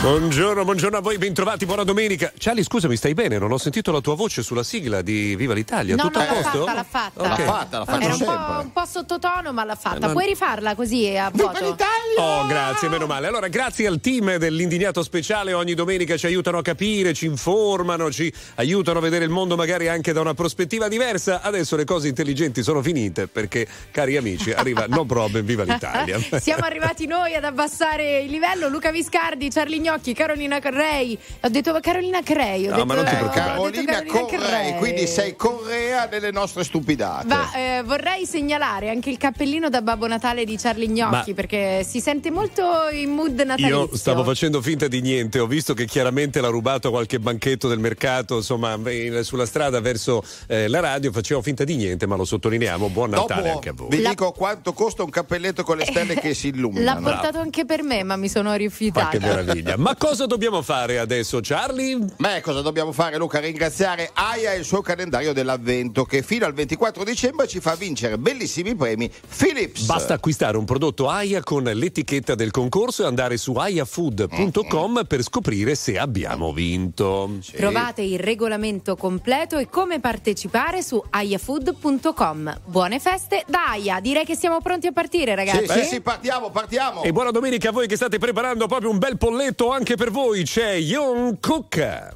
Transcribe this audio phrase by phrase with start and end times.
[0.00, 2.32] Buongiorno, buongiorno a voi, bentrovati, buona domenica.
[2.38, 3.36] Charlie, scusami, stai bene?
[3.36, 5.94] Non ho sentito la tua voce sulla sigla di Viva l'Italia.
[5.94, 6.64] No, Tutto no, a l'ha posto?
[6.64, 7.20] fatta, l'ha fatta.
[7.20, 7.28] Ok.
[7.28, 9.96] L'ha fatta, la faccio Era un po', un po' sottotono, ma l'ha fatta.
[9.96, 11.64] Eh, non- Puoi rifarla così a Viva vuoto?
[11.68, 12.16] l'Italia!
[12.16, 13.26] Oh, grazie, meno male.
[13.26, 18.32] Allora, grazie al team dell'Indignato Speciale, ogni domenica ci aiutano a capire, ci informano, ci
[18.54, 21.42] aiutano a vedere il mondo magari anche da una prospettiva diversa.
[21.42, 26.18] Adesso le cose intelligenti sono finite perché, cari amici, arriva No Problem, Viva l'Italia.
[26.40, 28.68] Siamo arrivati noi ad abbassare il livello.
[28.68, 31.18] Luca Viscardi, Charlie Gnocchi, Carolina Carrei.
[31.40, 32.66] Ho detto Carolina Carrei.
[32.66, 33.70] Ho No, detto, ma non ti eh, preoccupare.
[33.70, 37.26] detto Carolina Correi, quindi sei Correa delle nostre stupidate.
[37.26, 41.84] Ma eh, vorrei segnalare anche il cappellino da Babbo Natale di Charlie Gnocchi Ma- perché
[41.84, 43.88] si sente molto in mood natalizio.
[43.90, 47.68] Io stavo facendo finta di niente, ho visto che chiaramente l'ha rubato a qualche banchetto
[47.68, 52.16] del mercato, insomma, in- sulla strada verso eh, la radio, facevo finta di niente, ma
[52.16, 52.88] lo sottolineiamo.
[52.90, 53.88] Buon Natale Dopo anche a voi.
[53.90, 57.00] vi La- dico quanto costa un cappelletto con le stelle che si L'ha illuminano.
[57.00, 59.08] portato anche per me, ma mi sono Ma rifiutata.
[59.08, 59.76] che meraviglia.
[59.80, 61.96] Ma cosa dobbiamo fare adesso, Charlie?
[62.18, 63.40] Beh, cosa dobbiamo fare, Luca?
[63.40, 68.18] Ringraziare Aya e il suo calendario dell'avvento che fino al 24 dicembre ci fa vincere
[68.18, 69.86] bellissimi premi Philips.
[69.86, 75.74] Basta acquistare un prodotto AIA con l'etichetta del concorso e andare su aiafood.com per scoprire
[75.74, 77.38] se abbiamo vinto.
[77.40, 77.52] Sì.
[77.52, 82.60] Trovate il regolamento completo e come partecipare su ayafood.com.
[82.66, 83.98] Buone feste da Aya.
[84.00, 85.66] Direi che siamo pronti a partire, ragazzi.
[85.66, 87.02] Sì, sì, sì, partiamo, partiamo.
[87.02, 90.44] E buona domenica a voi che state preparando proprio un bel polletto anche per voi.
[90.44, 92.08] C'è Young Cook.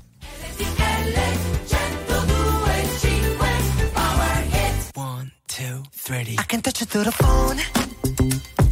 [5.47, 6.35] Two, three.
[6.37, 7.59] I can touch you through the phone,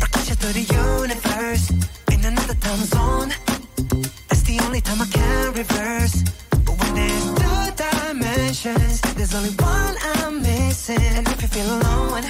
[0.00, 1.70] rock you through the universe,
[2.10, 3.32] in another time zone.
[4.26, 6.24] That's the only time I can reverse.
[6.64, 10.98] But when there's two dimensions, there's only one I'm missing.
[11.14, 12.24] And if you feel alone,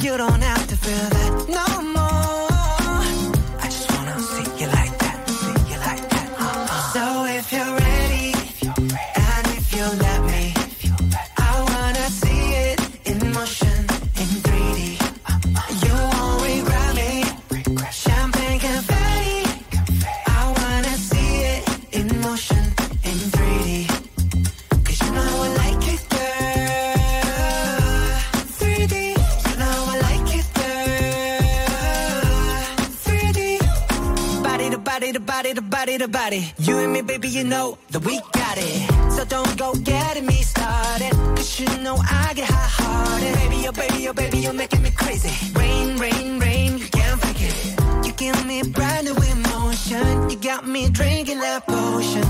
[0.00, 2.49] you don't have to feel that no more.
[35.50, 36.52] Body to body to body.
[36.58, 39.12] You and me, baby, you know that we got it.
[39.12, 41.10] So don't go getting me started.
[41.36, 43.34] Cause you know I get hot hearted.
[43.34, 45.30] Baby, oh baby, oh baby, you're making me crazy.
[45.58, 48.06] Rain, rain, rain, you can't fake it.
[48.06, 50.30] You give me brand new emotion.
[50.30, 52.29] You got me drinking that potion.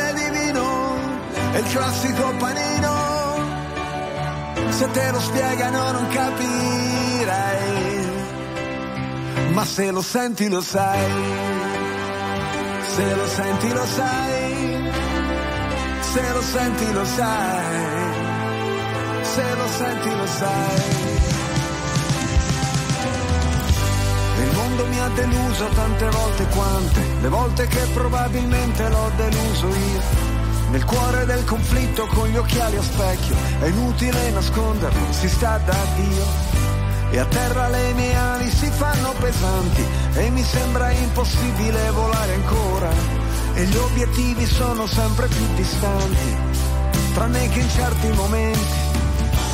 [1.51, 3.19] è il classico panino.
[4.69, 7.59] Se te lo spiegano non capirai,
[9.53, 11.11] ma se lo senti lo sai,
[12.95, 14.91] se lo senti lo sai,
[15.99, 17.75] se lo senti lo sai,
[19.21, 21.19] se lo senti lo sai.
[24.43, 30.30] Il mondo mi ha deluso tante volte quante, le volte che probabilmente l'ho deluso io.
[30.71, 35.75] Nel cuore del conflitto con gli occhiali a specchio, è inutile nasconderlo, si sta da
[35.95, 36.25] Dio.
[37.09, 42.89] E a terra le mie ali si fanno pesanti e mi sembra impossibile volare ancora.
[43.53, 46.37] E gli obiettivi sono sempre più distanti,
[47.15, 48.79] tranne che in certi momenti.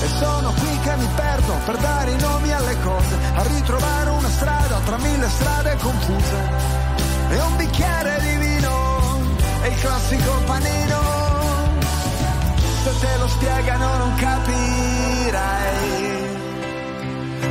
[0.03, 4.29] E sono qui che mi perdo per dare i nomi alle cose, a ritrovare una
[4.29, 6.85] strada tra mille strade confuse.
[7.29, 8.46] E un bicchiere di vino,
[9.67, 10.99] e il classico panino.
[12.83, 15.45] Se te lo spiegano non capirai,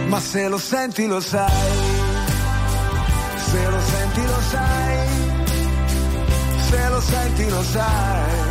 [0.07, 1.73] ma se lo senti lo sai,
[3.51, 5.09] se lo senti lo sai,
[6.69, 8.45] se lo senti lo sai.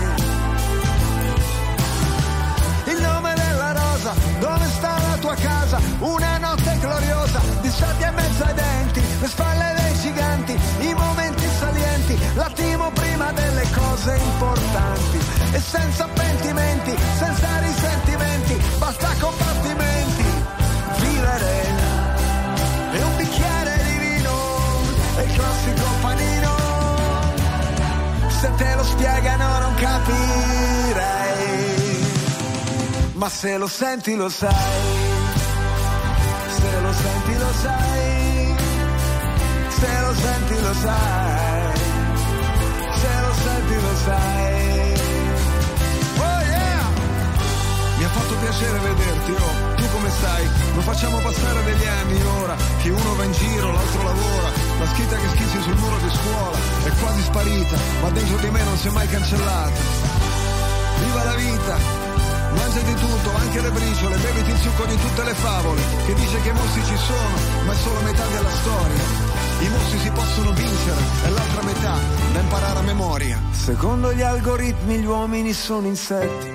[2.88, 5.80] Il nome della rosa, dove sta la tua casa?
[6.00, 11.15] Una notte gloriosa, di soldi e mezzo ai denti, le spalle dei giganti, i momenti
[12.36, 15.20] l'attimo prima delle cose importanti.
[15.52, 20.24] E senza pentimenti, senza risentimenti, basta combattimenti,
[21.00, 21.64] vivere.
[22.92, 24.34] E un bicchiere di vino,
[25.18, 26.54] e il classico panino.
[28.40, 31.36] Se te lo spiegano non capirai
[33.16, 34.52] ma se lo senti lo sai,
[36.50, 38.56] se lo senti lo sai,
[39.70, 41.45] se lo senti lo sai,
[48.56, 50.48] piacere vederti, oh, tu come stai?
[50.74, 54.50] Non facciamo passare degli anni ora, che uno va in giro, l'altro lavora,
[54.80, 58.64] la scritta che schizzi sul muro di scuola è quasi sparita, ma dentro di me
[58.64, 59.80] non si è mai cancellata.
[61.04, 62.04] Viva la vita!
[62.56, 66.42] Mangia di tutto, anche le briciole, beviti il succo di tutte le favole, che dice
[66.42, 69.04] che i mostri ci sono, ma è solo metà della storia.
[69.60, 71.98] I mostri si possono vincere, e l'altra metà
[72.32, 73.42] da imparare a memoria.
[73.52, 76.55] Secondo gli algoritmi gli uomini sono insetti,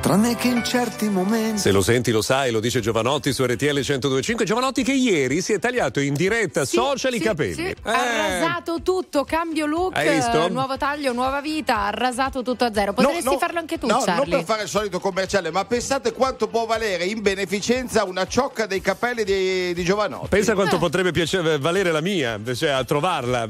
[0.00, 1.58] tranne che in certi momenti.
[1.58, 4.44] Se lo senti lo sai, lo dice Giovanotti su RTL 1025.
[4.46, 7.54] Giovanotti che ieri si è tagliato in diretta Sì, social i sì, capelli.
[7.54, 7.62] sì.
[7.66, 7.76] Eh.
[7.82, 10.46] Ha rasato tutto, cambio look, Hai visto?
[10.46, 12.92] eh, nuovo taglio, nuova vita, ha rasato tutto a zero.
[12.94, 14.36] Potresti No, no, farlo anche tu, no, non Charlie.
[14.36, 18.80] per fare il solito commerciale, ma pensate quanto può valere in beneficenza una ciocca dei
[18.80, 20.28] capelli di, di Giovanotti.
[20.28, 20.54] Pensa Eh.
[20.54, 23.42] quanto potrebbe piacere, valere la mia, cioè a trovarla.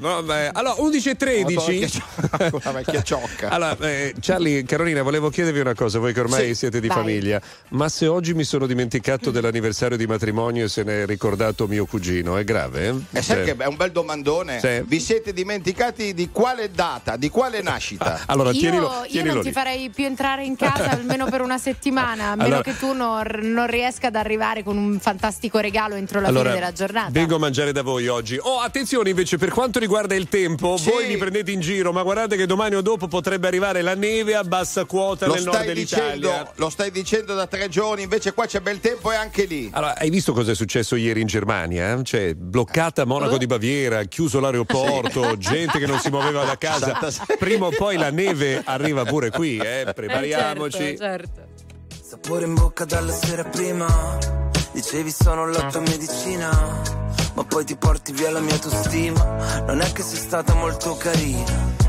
[0.52, 2.02] Allora, 11 e 13.
[2.50, 3.48] Una vecchia ciocca.
[3.60, 6.96] Allora, eh, Charlie, Carolina, volevo chiedervi una cosa, voi che ormai Sì, siete di vai.
[6.98, 11.66] famiglia, ma se oggi mi sono dimenticato dell'anniversario di matrimonio e se ne è ricordato
[11.66, 12.86] mio cugino, è grave?
[12.88, 13.18] eh?
[13.18, 14.58] E sai Cioè- che è un bel domandone?
[14.60, 14.82] Sì.
[14.86, 18.22] Vi siete dimenticati di quale data, di quale nascita?
[18.26, 19.42] Allora, io, tienilo, io non lì.
[19.42, 22.92] ti farei più entrare in casa almeno per una settimana, a meno Allora- che tu
[22.92, 27.10] non, non riesca ad arrivare con un fantastico regalo entro la Allora, fine della giornata.
[27.10, 28.38] vengo a mangiare da voi oggi.
[28.40, 30.90] Oh, attenzione invece per quanto riguarda il tempo, Sì.
[30.90, 34.34] voi mi prendete in giro, ma guardate che domani o dopo potrebbe arrivare la neve
[34.34, 36.04] a bassa quota Lo nel nord dell'Italia.
[36.10, 39.68] dicendo, lo stai dicendo da tre giorni, invece qua c'è bel tempo e anche lì.
[39.72, 41.92] Allora, hai visto cosa è successo ieri in Germania?
[41.92, 42.02] eh?
[42.02, 46.98] Cioè, bloccata Monaco di Baviera, chiuso l'aeroporto, gente che non si muoveva da casa.
[47.38, 49.80] Prima o poi la neve arriva pure qui, eh?
[49.80, 50.96] Eh, Prepariamoci.
[50.96, 51.48] certo, certo.
[52.02, 54.18] Sapore in bocca dalla sera prima
[54.72, 56.50] Dicevi sono la tua medicina
[57.34, 61.88] Ma poi ti porti via la mia autostima Non è che sei stata molto carina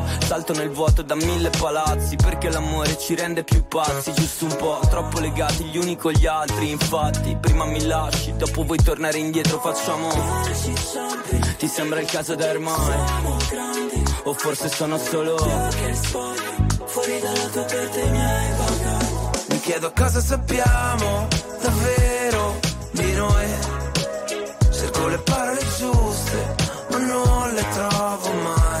[0.31, 4.79] Salto nel vuoto da mille palazzi, perché l'amore ci rende più pazzi, giusto un po',
[4.89, 6.69] troppo legati gli uni con gli altri.
[6.69, 10.07] Infatti, prima mi lasci, dopo vuoi tornare indietro, facciamo.
[11.57, 12.97] Ti sembra il caso da ormai?
[14.23, 19.49] O forse sono solo fuori dalla tua porta i miei bagagli.
[19.49, 21.27] Mi chiedo cosa sappiamo
[21.61, 22.57] davvero
[22.91, 23.47] di noi.
[24.71, 26.55] Cerco le parole giuste,
[26.89, 28.80] ma non le trovo mai.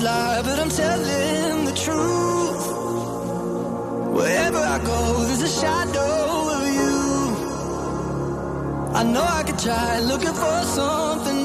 [0.00, 2.66] Lie, but I'm telling the truth.
[4.16, 6.98] Wherever I go, there's a shadow of you.
[8.94, 11.37] I know I could try looking for something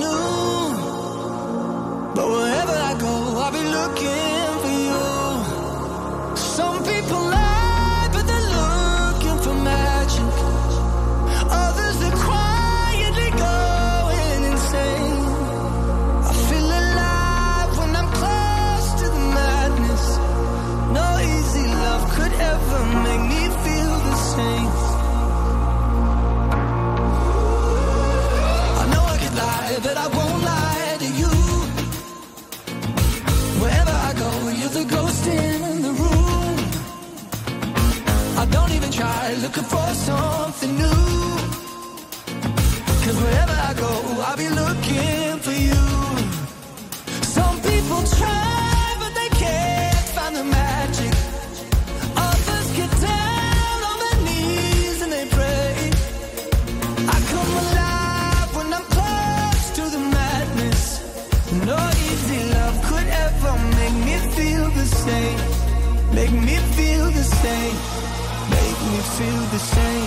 [39.56, 40.83] looking for something new.
[69.18, 70.03] Feel the same,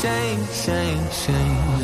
[0.00, 1.79] feel the same,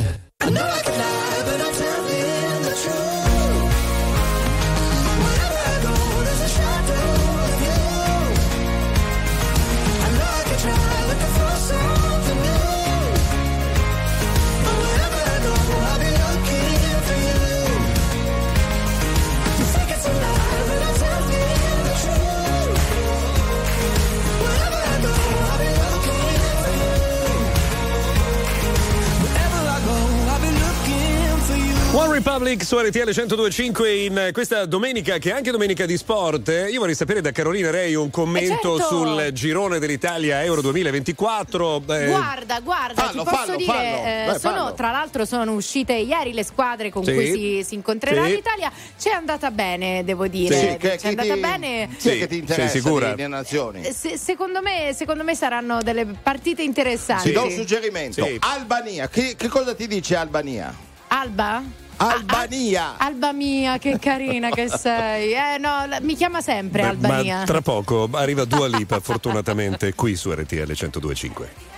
[32.47, 36.47] Republic su RTL 1025 in questa domenica che è anche domenica di sport.
[36.47, 38.95] Eh, io vorrei sapere da Carolina Rei un commento eh, certo.
[38.95, 41.83] sul girone dell'Italia Euro 2024.
[41.87, 42.05] Eh...
[42.05, 44.35] Guarda, guarda, fallo, ti posso fallo, dire, fallo.
[44.35, 47.13] Eh, sono, tra l'altro sono uscite ieri le squadre con sì.
[47.13, 48.35] cui si, si incontrerà sì.
[48.35, 48.71] l'Italia.
[48.97, 50.57] C'è andata bene, devo dire.
[50.57, 51.89] Sì, che, C'è andata ti, bene.
[51.97, 53.13] Sì, che ti interessa Sei sicura?
[53.13, 53.81] Di, nazioni.
[53.81, 57.27] Eh, se, secondo, me, secondo, me, saranno delle partite interessanti.
[57.27, 58.25] Ti do un suggerimento.
[58.39, 60.73] Albania, che, che cosa ti dice Albania?
[61.09, 61.85] Alba?
[61.97, 62.97] Albania.
[62.97, 65.33] Ah, Albania, che carina che sei.
[65.33, 67.43] Eh no, la, mi chiama sempre Beh, Albania.
[67.43, 71.75] tra poco arriva Dua Lipa fortunatamente qui su RTL 1025.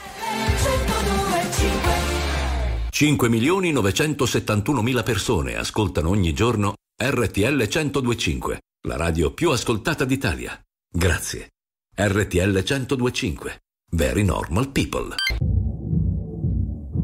[2.91, 10.59] 5.971.000 persone ascoltano ogni giorno RTL 1025, la radio più ascoltata d'Italia.
[10.91, 11.51] Grazie.
[11.95, 13.61] RTL 1025.
[13.91, 15.15] Very normal people.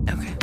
[0.07, 0.34] Okay.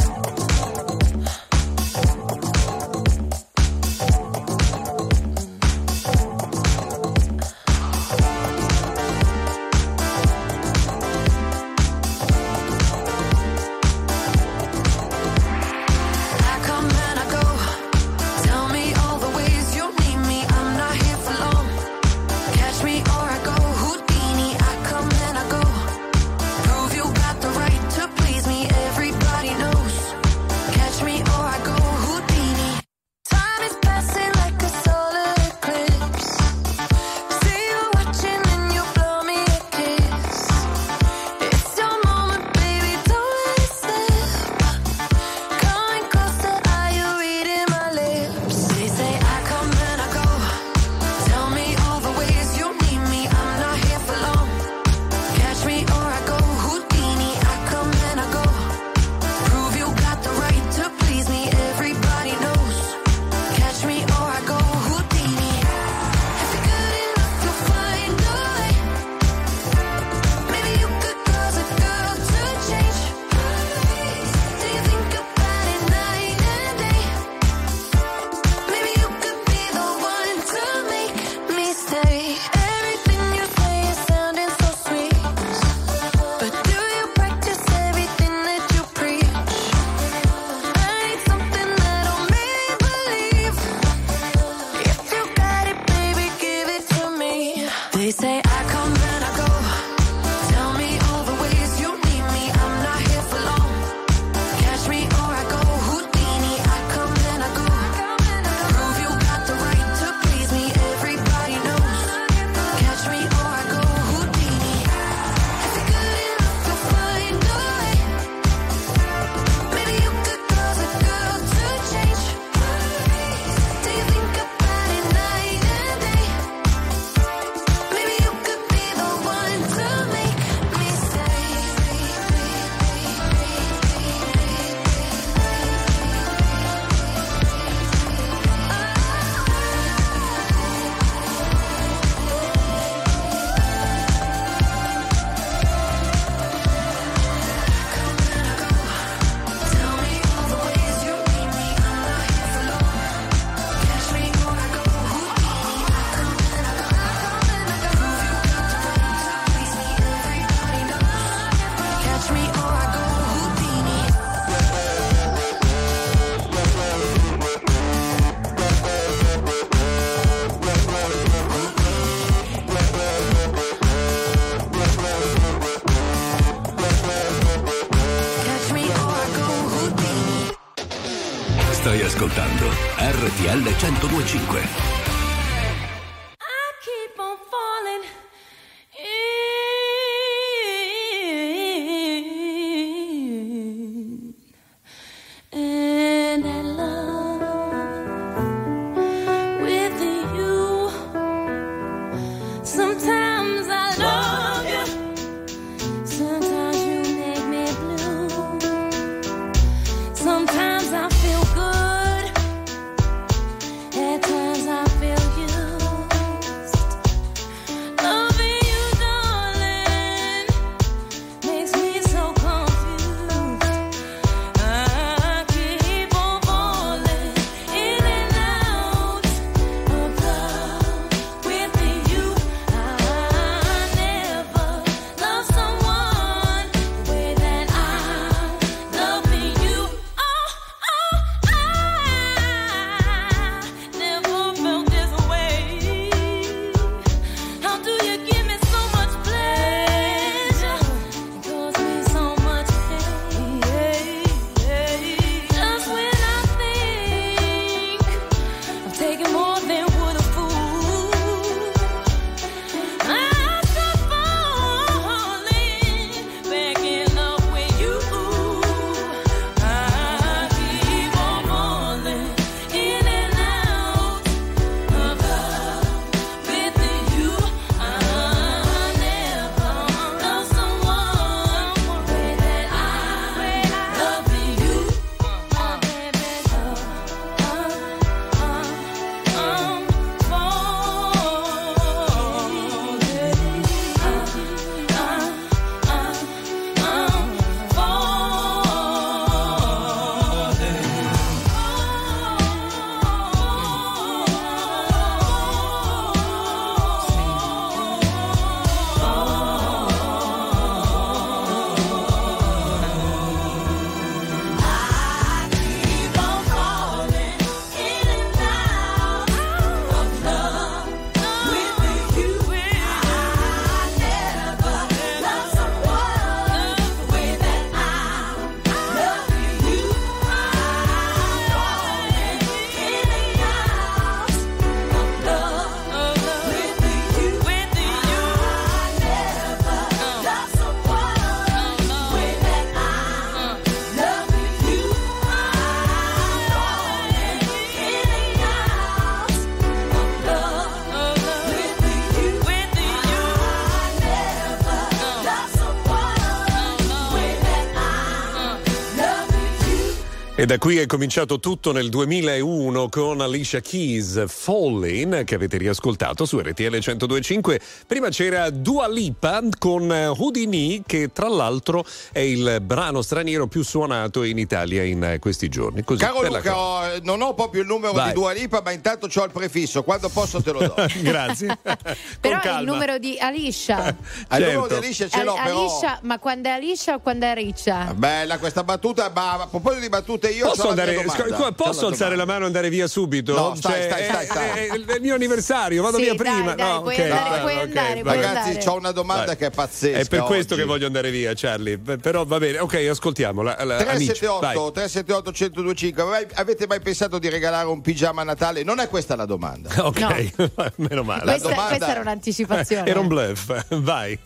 [360.42, 366.24] E da qui è cominciato tutto nel 2001 con Alicia Keys Falling che avete riascoltato
[366.24, 367.60] su RTL 1025.
[367.86, 374.24] Prima c'era Dua Lipa con Houdini che tra l'altro è il brano straniero più suonato
[374.24, 375.84] in Italia in questi giorni.
[375.84, 378.08] Così, Caro la Luca, ho- non ho proprio il numero Vai.
[378.08, 379.84] di Dua Lipa, ma intanto ho il prefisso.
[379.84, 380.74] Quando posso te lo do.
[381.02, 381.56] Grazie.
[382.18, 382.58] Però calma.
[382.58, 383.94] il numero di Alicia.
[384.26, 384.66] Al numero Certo.
[384.66, 385.60] di Alicia ce l'ho, Al- però.
[385.60, 387.94] Alicia, ma quando è Alicia o quando è Riccia?
[387.94, 391.52] Bella questa battuta, ma a proposito di battute io Posso, andare, domanda.
[391.52, 393.32] posso alzare la mano e andare via subito?
[393.34, 394.48] No, stai, Cioè, stai, stai, è- stai.
[394.48, 396.54] È, è il mio anniversario, vado Sì, via dai, prima.
[396.54, 398.64] dai, No, puoi ok, andare, puoi ok, andare, puoi Ragazzi, andare.
[398.64, 399.36] c'ho una domanda Vai.
[399.36, 399.98] che è pazzesca.
[399.98, 400.62] È per questo oggi.
[400.62, 401.78] che voglio andare via, Charlie.
[401.78, 403.42] Però va bene, ok, ascoltiamo.
[403.42, 404.72] La, la, amici, 378 vai.
[404.72, 408.62] 378 1025 Mai- avete mai pensato di regalare un pigiama a Natale?
[408.62, 409.70] Non è questa la domanda.
[409.82, 410.32] Ok,
[410.76, 411.22] meno male.
[411.22, 412.88] Questa, domanda questa era un'anticipazione.
[412.88, 414.18] Era un bluff, vai.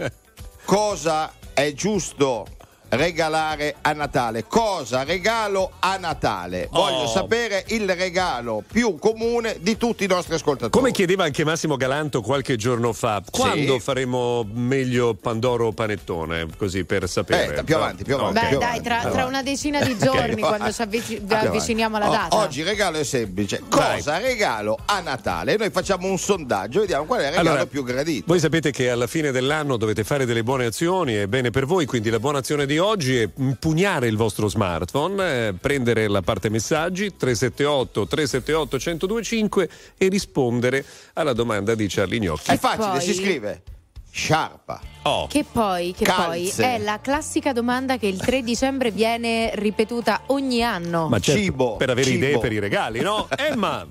[0.64, 2.46] Cosa è giusto
[2.90, 4.44] regalare a Natale?
[4.46, 6.68] Cosa regalo a Natale?
[6.70, 7.08] Voglio Oh.
[7.08, 10.70] sapere il regalo più comune di tutti i nostri ascoltatori.
[10.70, 16.46] Come chiedeva anche Massimo Galanto qualche giorno fa, quando faremo meglio Pandoro o Panettone?
[16.56, 17.56] Così per sapere.
[17.58, 18.40] Eh, più avanti, più avanti.
[18.40, 22.36] Beh, dai, tra, tra una decina di giorni, quando ci avvici- avviciniamo alla O- data.
[22.36, 23.62] Oggi il regalo è semplice.
[23.68, 25.56] Cosa regalo a Natale?
[25.56, 28.24] Noi facciamo un sondaggio, vediamo qual è il regalo Allora, più gradito.
[28.26, 31.84] Voi sapete che alla fine dell'anno dovete fare delle buone azioni, è bene per voi,
[31.86, 36.48] quindi la buona azione di oggi è impugnare il vostro smartphone, eh, prendere la parte
[36.48, 40.84] messaggi 378 378 1025 e rispondere
[41.14, 42.50] alla domanda di Charlie Gnocchi.
[42.50, 43.62] È facile, poi- si scrive
[44.10, 44.80] sciarpa.
[45.02, 50.22] Oh, Che poi, che poi è la classica domanda che il 3 dicembre viene ripetuta
[50.28, 51.08] ogni anno.
[51.08, 52.24] ma certo, cibo, per avere cibo.
[52.24, 53.28] idee per i regali, no?
[53.36, 53.86] Emma!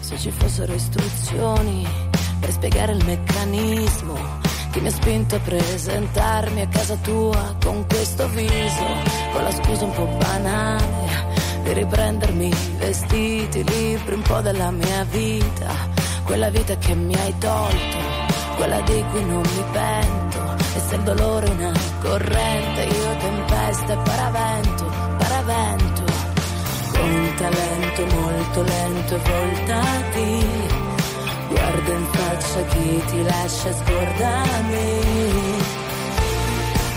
[0.00, 1.86] Se ci fossero istruzioni
[2.40, 4.45] per spiegare il meccanismo
[4.76, 8.84] che mi ha spinto a presentarmi a casa tua con questo viso,
[9.32, 15.02] con la scusa un po' banale di riprendermi i vestiti, libri, un po' della mia
[15.04, 15.72] vita,
[16.24, 17.96] quella vita che mi hai tolto,
[18.56, 23.92] quella di cui non mi pento, e se il dolore è una corrente, io tempesta
[23.94, 24.84] e paravento,
[25.16, 26.02] paravento
[26.92, 30.84] con un talento molto lento e voltati.
[31.48, 32.05] Guarda in
[32.38, 35.00] faccia chi ti lascia scordarmi.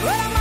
[0.03, 0.38] Oramai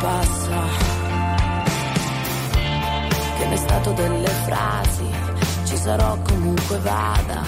[0.00, 0.88] passa.
[3.38, 5.08] Che ne è stato delle frasi,
[5.64, 7.42] ci sarò comunque vada.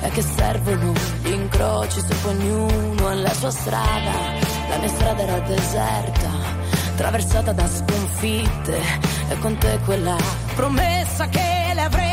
[0.00, 0.92] E che servono
[1.22, 4.12] gli incroci poi ognuno ha la sua strada.
[4.68, 6.30] La mia strada era deserta,
[6.92, 8.80] attraversata da sconfitte.
[9.28, 10.16] E con te quella
[10.54, 12.07] promessa che le avrei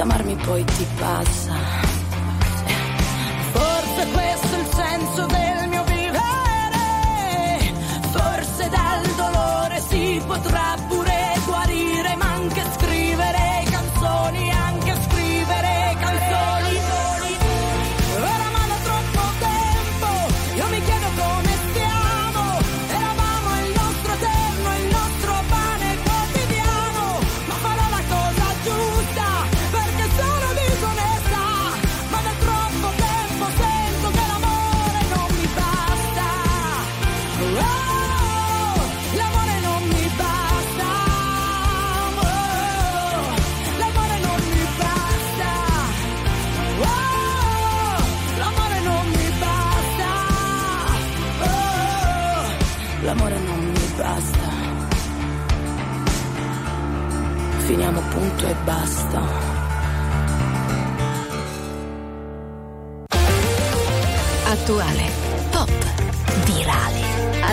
[0.00, 1.41] amarmi poi ti passa.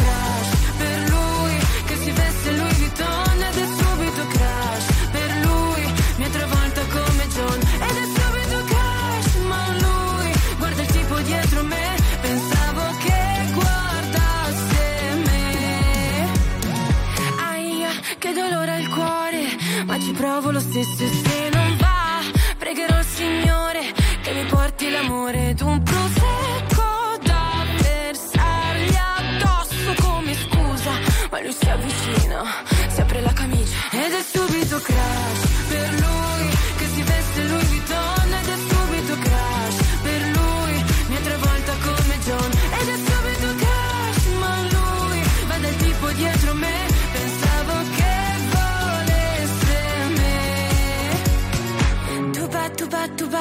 [0.00, 1.54] Per lui
[1.86, 3.42] che si veste Louis Vuitton.
[3.42, 7.60] Ed è subito crash per lui, mi ha travolta come John.
[7.60, 11.96] Ed è subito crash, ma lui guarda il tipo dietro me.
[12.20, 13.20] Pensavo che
[13.52, 14.84] guardasse
[15.26, 16.28] me.
[17.50, 19.42] Aia, che dolore al cuore,
[19.86, 22.20] ma ci provo lo stesso e se non va,
[22.58, 25.41] pregherò il Signore che mi porti l'amore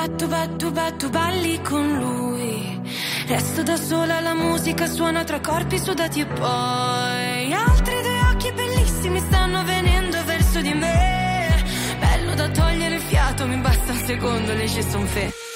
[0.01, 2.81] ba, tu ba, tu ba, tu ba, tu balli con lui.
[3.27, 9.19] Resto da sola, la musica suona tra corpi sudati e poi altri due occhi bellissimi
[9.19, 11.63] stanno venendo verso di me.
[11.99, 15.50] Bello da togliere il fiato, mi basta un secondo, le ci son fe.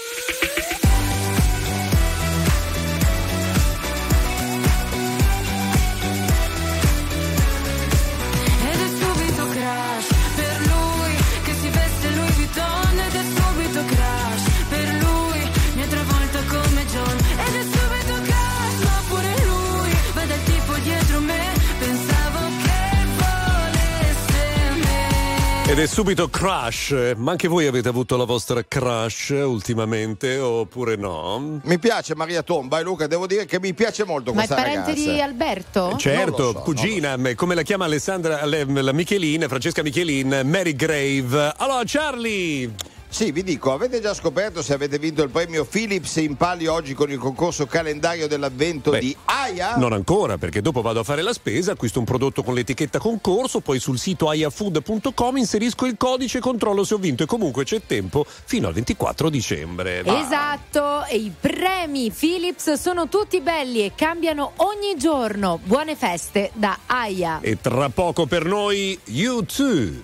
[25.67, 31.59] Ed è subito crush, ma anche voi avete avuto la vostra crush ultimamente oppure no?
[31.63, 34.61] Mi piace Maria Tomba e Luca, devo dire che mi piace molto Ma è questa
[34.63, 35.11] parente ragazza.
[35.11, 35.95] di Alberto?
[35.97, 41.53] Certo, so, cugina, me- come la chiama Alessandra, le- la Michelin, Francesca Michelin, Mary Grave.
[41.57, 42.71] Allora, Charlie!
[43.15, 46.93] Sì, vi dico, avete già scoperto se avete vinto il premio Philips in palio oggi
[46.93, 49.77] con il concorso calendario dell'avvento Beh, di Aya?
[49.77, 53.61] Non ancora, perché dopo vado a fare la spesa, acquisto un prodotto con l'etichetta concorso,
[53.61, 57.81] poi sul sito aiafood.com inserisco il codice e controllo se ho vinto e comunque c'è
[57.87, 60.03] tempo fino al 24 dicembre.
[60.03, 60.19] Va.
[60.19, 65.57] Esatto, e i premi Philips sono tutti belli e cambiano ogni giorno.
[65.63, 67.39] Buone feste da Aya.
[67.39, 70.03] E tra poco per noi, You Too.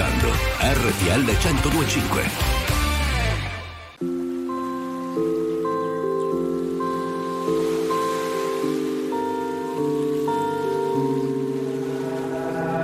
[0.00, 2.30] ascoltando RTL 1025.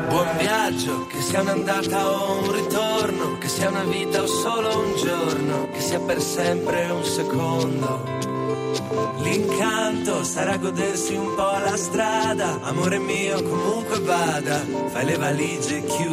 [0.09, 4.97] Buon viaggio, che sia un'andata o un ritorno, che sia una vita o solo un
[4.97, 8.15] giorno, che sia per sempre un secondo.
[9.21, 16.06] L'incanto sarà godersi un po' la strada, amore mio comunque vada, fai le valigie, chiudi.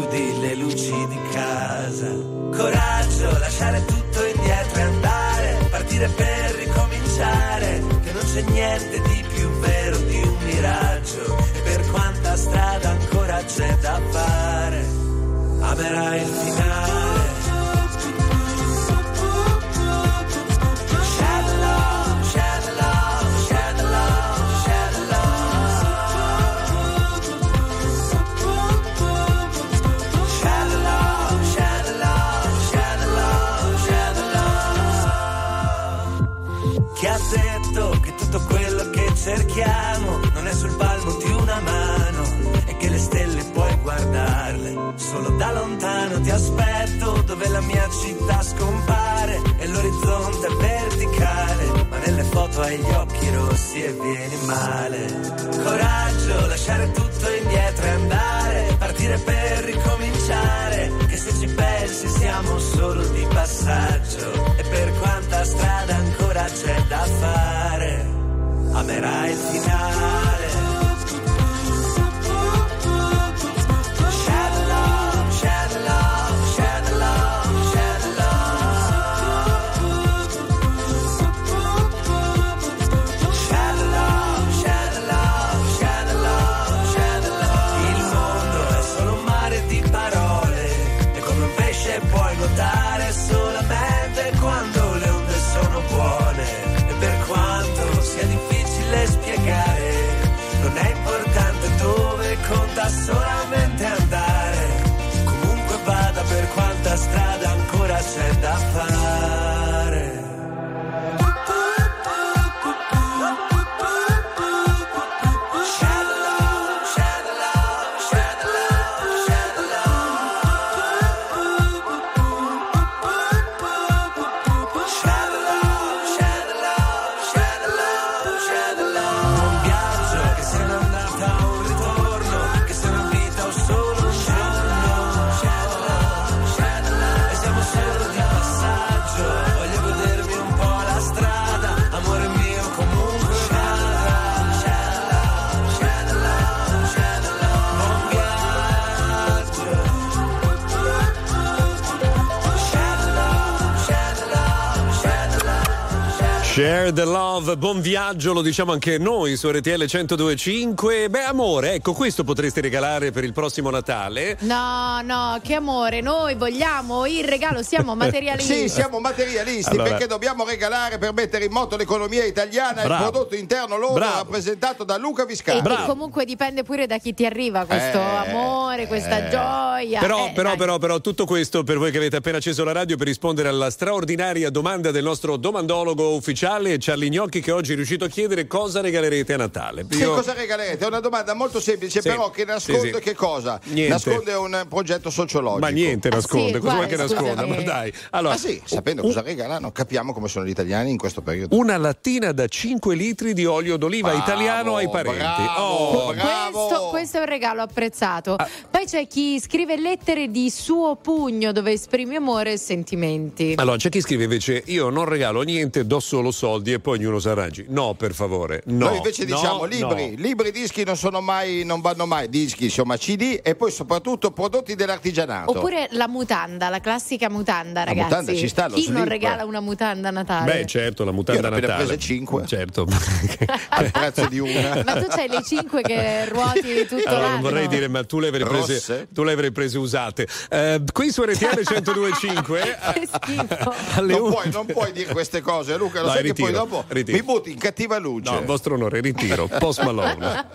[156.83, 161.09] Share the love, buon viaggio, lo diciamo anche noi su RTL 1025.
[161.09, 164.35] Beh, amore, ecco, questo potreste regalare per il prossimo Natale.
[164.41, 168.53] No, no, che amore, noi vogliamo il regalo, siamo materialisti.
[168.53, 173.05] Sì, siamo materialisti Allora- perché dobbiamo regalare per mettere in moto l'economia italiana Bravo.
[173.05, 174.17] il prodotto interno lordo Bravo.
[174.17, 175.69] rappresentato da Luca E, Viscardi.
[175.71, 179.29] e comunque dipende pure da chi ti arriva questo Eh, amore, questa eh.
[179.29, 179.62] gioia.
[179.99, 182.95] Però, Eh, però, però, però, tutto questo per voi che avete appena acceso la radio
[182.97, 188.05] per rispondere alla straordinaria domanda del nostro domandologo ufficiale Charlie Gnocchi che oggi è riuscito
[188.05, 189.85] a chiedere cosa regalerete a Natale.
[189.87, 190.83] Che cosa regalerete?
[190.83, 192.99] È una domanda molto semplice, Sì, però che nasconde sì, sì.
[193.01, 193.59] che cosa?
[193.65, 193.91] Niente.
[193.93, 195.59] Nasconde un progetto sociologico.
[195.59, 197.45] Ma niente nasconde, sì, cosa vuoi che nasconda?
[197.45, 197.93] Ma dai.
[198.11, 201.55] Allora, Ma sì, sapendo cosa regalano, capiamo come sono gli italiani in questo periodo.
[201.57, 205.17] una lattina da 5 litri di olio d'oliva Bravo, italiano ai parenti.
[205.19, 206.13] bravo, Oh.
[206.13, 208.35] Questo, questo è un regalo apprezzato.
[208.35, 208.47] Ah.
[208.69, 213.53] Poi c'è chi scrive lettere di suo pugno dove esprime amore e sentimenti.
[213.57, 217.19] Allora, c'è chi scrive invece: Io non regalo niente, do solo soldi e poi ognuno
[217.19, 217.65] si arrangi.
[217.69, 218.61] No, per favore.
[218.65, 218.87] No.
[218.87, 220.21] Noi invece no, diciamo libri, no.
[220.21, 224.75] libri, dischi non sono mai, non vanno mai, dischi, insomma, CD e poi soprattutto prodotti
[224.75, 225.51] dell'artigianato.
[225.57, 228.03] Oppure la mutanda, la classica mutanda, La ragazzi.
[228.09, 229.07] mutanda ci sta, lo Chi non slip.
[229.09, 230.51] regala una mutanda a Natale?
[230.53, 231.83] Beh, certo, la mutanda Io Natale.
[231.85, 232.45] prese cinque.
[232.45, 232.85] Certo.
[233.69, 234.81] al prezzo di una.
[234.85, 237.41] Ma tu c'hai le 5 che ruoti tutto Allora, non l'anno.
[237.41, 240.27] vorrei dire, ma tu le avrei prese, tu le avrei prese usate.
[240.49, 242.61] Eh, qui su RTL 1025
[242.93, 243.73] Che schifo.
[243.97, 245.99] alle Non un- puoi, non puoi dire queste cose, Luca.
[246.01, 247.17] Lo Dai, sai che ritiro, poi dopo ritiro.
[247.17, 248.31] mi butti in cattiva luce.
[248.31, 249.47] No, vostro onore, ritiro.
[249.47, 250.45] Post Malone.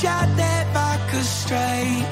[0.00, 2.04] Shot that vodka straight.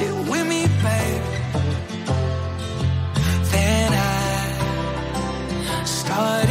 [0.00, 1.24] Sit with me, babe.
[3.52, 6.49] Then I started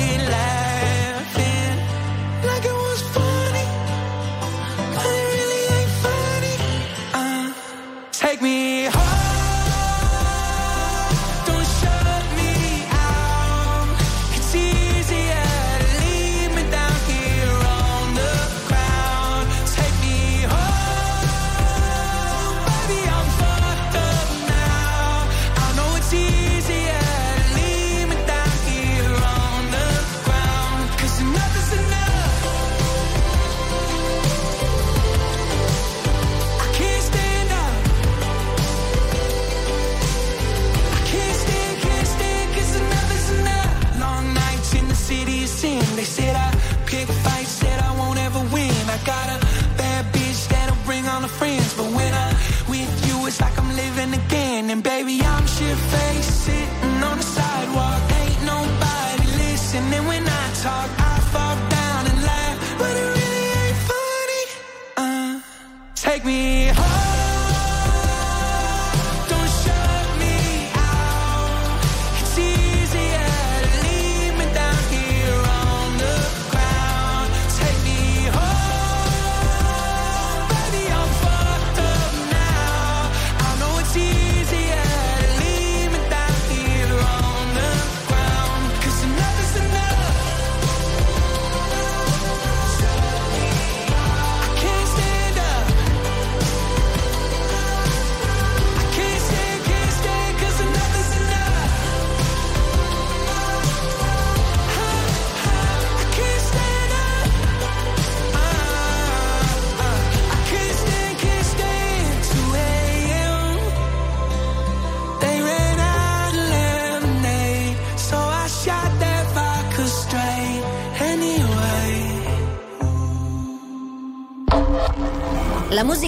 [66.29, 66.68] be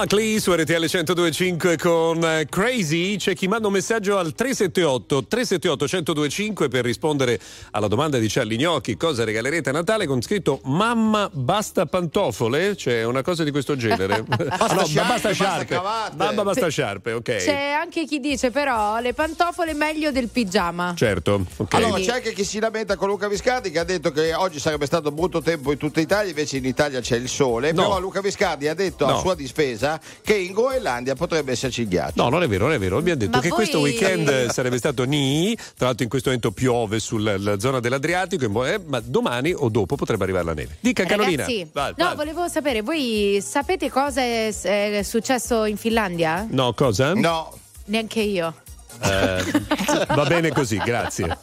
[0.00, 3.16] Sparkly su RTL 1025 con eh, Crazy.
[3.16, 7.38] C'è chi manda un messaggio al 378 378 1025 per rispondere
[7.72, 12.76] alla domanda di Charlie Gnocchi cosa regalerete a Natale con scritto Mamma basta pantofole?
[12.76, 14.22] C'è una cosa di questo genere.
[14.50, 15.64] Basta no, sciarpe, ma basta basta sciarpe.
[15.66, 16.16] cravatte.
[16.16, 17.36] Mamma basta sciarpe, ok.
[17.36, 20.94] C'è anche chi dice però le pantofole meglio del pigiama.
[20.96, 21.74] Certo, ok.
[21.74, 24.86] Allora, c'è anche chi si lamenta con Luca Viscardi che ha detto che oggi sarebbe
[24.86, 27.72] stato brutto tempo in tutta Italia, invece in Italia c'è il sole.
[27.72, 27.82] No.
[27.82, 29.16] Però Luca Viscardi ha detto No.
[29.16, 29.89] a sua difesa
[30.22, 32.22] che in Groenlandia potrebbe esserci il ghiaccio.
[32.22, 32.98] No, non è vero, non è vero.
[32.98, 36.28] Abbiamo detto Ma che voi- questo weekend eh, sarebbe stato ni, tra l'altro in questo
[36.28, 40.76] momento piove sulla zona dell'Adriatico, eh, ma domani o dopo potrebbe arrivare la neve.
[40.80, 41.44] Dica Carolina.
[41.72, 42.16] Vai, no, vai.
[42.16, 46.46] volevo sapere, voi sapete cosa è, è successo in Finlandia?
[46.48, 47.14] No, cosa?
[47.14, 47.58] No.
[47.86, 48.54] Neanche io.
[49.02, 49.44] Eh,
[50.14, 51.36] va bene così, grazie.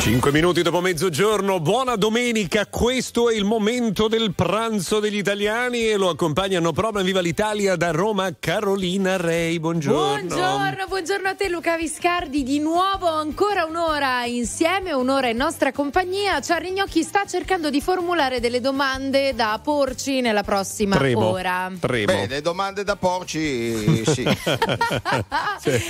[0.00, 5.96] 5 minuti dopo mezzogiorno, buona domenica, questo è il momento del pranzo degli italiani e
[5.96, 9.98] lo accompagnano proprio in Viva l'Italia da Roma Carolina Rei, buongiorno.
[10.26, 16.40] Buongiorno, buongiorno a te Luca Viscardi, di nuovo ancora un'ora insieme, un'ora in nostra compagnia.
[16.40, 21.70] Charlie Gnocchi sta cercando di formulare delle domande da porci nella prossima Premo, ora.
[21.78, 22.06] premo.
[22.06, 24.24] Bene, domande da porci, sì.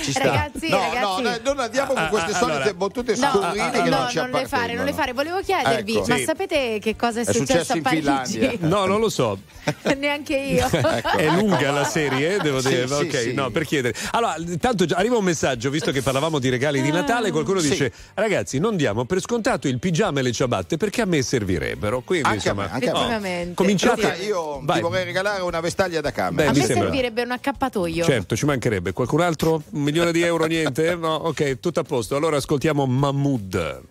[0.03, 0.23] Ci sta.
[0.23, 1.21] Ragazzi, no, ragazzi.
[1.21, 2.73] no, no, non andiamo con queste Ah, ah, solite allora.
[2.73, 5.13] battute No, scurrili che no, non ci non le fare, non le fare.
[5.13, 6.07] Volevo chiedervi, Ecco.
[6.07, 6.23] ma Sì.
[6.23, 8.01] sapete che cosa è, È successo a in Parigi?
[8.03, 8.51] Finlandia.
[8.67, 9.37] No, non lo so.
[9.97, 10.67] Neanche io.
[10.69, 12.87] È lunga la serie, devo Sì, dire.
[12.87, 13.33] sì, ok, sì.
[13.33, 13.93] no, per chiedere.
[14.11, 17.69] Allora, intanto già arriva un messaggio, visto che parlavamo di regali di Natale, qualcuno Sì.
[17.69, 22.01] dice: Ragazzi, non diamo per scontato il pigiama e le ciabatte perché a me servirebbero.
[22.01, 22.97] Quindi, Anche insomma, me, anche a me.
[22.99, 23.53] Effettivamente.
[23.55, 24.01] cominciate.
[24.01, 24.75] Luca, io Vai.
[24.77, 26.43] ti vorrei regalare una vestaglia da cambio.
[26.43, 26.83] Beh, a me sembra.
[26.85, 28.03] servirebbe un accappatoio.
[28.05, 28.93] Certo, ci mancherebbe.
[28.93, 29.61] Qualcun altro?
[29.71, 30.95] Un milione di euro, niente?
[30.95, 32.15] No, ok, tutto a posto.
[32.15, 33.81] Allora ascoltiamo Mahmood.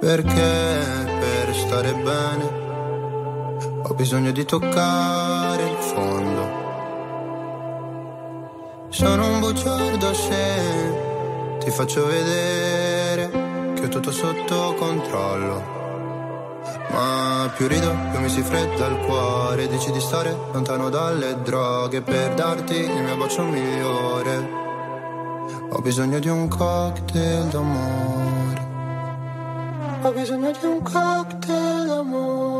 [0.00, 2.50] Perché per stare bene
[3.82, 6.48] ho bisogno di toccare il fondo.
[8.88, 13.30] Sono un bugiardo se ti faccio vedere
[13.74, 15.79] che ho tutto sotto controllo.
[16.92, 19.68] Ma più rido, più mi si fredda il cuore.
[19.68, 24.58] Dici di stare lontano dalle droghe per darti il mio bacio migliore.
[25.70, 28.68] Ho bisogno di un cocktail d'amore.
[30.02, 32.59] Ho bisogno di un cocktail d'amore.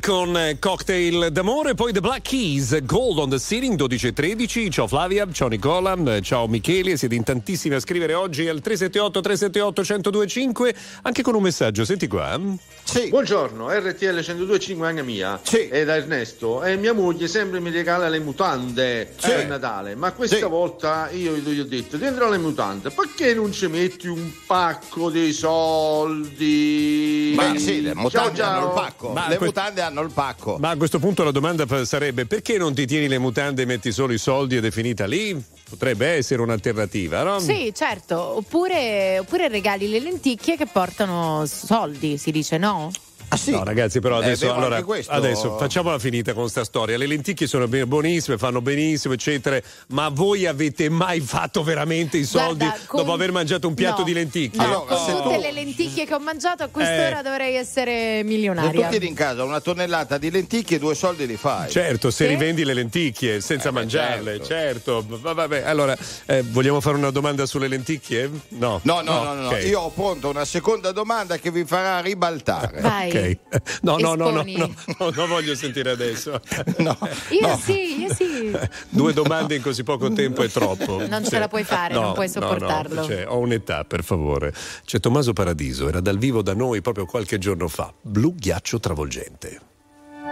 [0.00, 4.70] Con eh, Cocktail d'amore, poi The Black Keys, Gold on the Ceiling 12 e 13.
[4.70, 9.20] Ciao Flavia, ciao Nicola, eh, ciao Michele, siete in tantissimi a scrivere oggi al 378
[9.20, 12.38] 378 1025 anche con un messaggio, senti qua.
[12.84, 13.08] Sì.
[13.08, 15.40] Buongiorno, RTL 1025 anche mia.
[15.42, 15.68] Sì.
[15.68, 16.62] E da Ernesto.
[16.62, 19.28] E mia moglie sempre mi regala le mutande Sì.
[19.28, 19.94] per Natale.
[19.94, 20.42] Ma questa Sì.
[20.44, 25.32] volta io gli ho detto: dentro le mutande, perché non ci metti un pacco di
[25.32, 27.32] soldi?
[27.36, 28.56] Ma sì, le mutande Ciao, ciao.
[28.58, 29.08] hanno il pacco.
[29.10, 30.56] Ma le que- mutande hanno il pacco.
[30.58, 33.92] Ma a questo punto la domanda sarebbe perché non ti tieni le mutande e metti
[33.92, 35.40] solo i soldi ed è finita lì?
[35.68, 37.40] Potrebbe essere un'alternativa, no?
[37.40, 38.18] Sì, certo.
[38.18, 42.90] Oppure, oppure regali le lenticchie che portano soldi, si dice no?
[43.28, 43.50] Ah sì?
[43.50, 46.96] No, ragazzi, però Eh, adesso, avevo allora, adesso facciamola finita con sta storia.
[46.96, 49.60] Le lenticchie sono buonissime, fanno benissimo, eccetera.
[49.88, 53.98] Ma voi avete mai fatto veramente i soldi Guarda, con- dopo aver mangiato un piatto
[54.00, 54.04] No.
[54.04, 54.58] di lenticchie?
[54.60, 57.22] No, Allora, con tutte tu- le lenticchie che ho mangiato a quest'ora Eh.
[57.24, 61.68] dovrei essere Se tu tieni in casa una tonnellata di lenticchie, due soldi li fai.
[61.68, 62.30] Certo, se Sì?
[62.30, 65.04] rivendi le lenticchie senza Eh, mangiarle, certo.
[65.08, 65.96] Va- Vabbè, allora,
[66.26, 68.30] eh, vogliamo fare una domanda sulle lenticchie?
[68.50, 68.78] No.
[68.84, 69.64] No, no, no, no, ok.
[69.64, 72.80] io ho pronto una seconda domanda che vi farà ribaltare.
[72.80, 73.14] Vai.
[73.18, 73.38] Ok.
[73.82, 74.56] No, no, no, no, Esponi.
[74.56, 76.40] no, no, non voglio sentire adesso.
[76.78, 76.96] No,
[77.30, 77.56] Io no.
[77.56, 78.56] sì, io sì.
[78.88, 81.06] Due domande in così poco tempo è troppo.
[81.06, 83.04] Non ce la puoi fare, non puoi no, no, sopportarlo.
[83.04, 84.52] cioè, ho un'età, per favore.
[84.84, 87.92] C'è Tommaso Paradiso, era dal vivo da noi proprio qualche giorno fa.
[88.00, 89.60] Blu ghiaccio travolgente.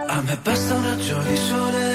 [0.07, 1.94] A me basta un raggio di sole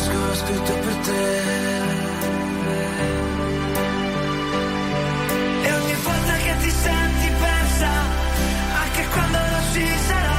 [0.00, 1.24] disco scritto per te.
[5.66, 7.90] E ogni volta che ti senti persa
[8.82, 10.38] anche quando non ci sarò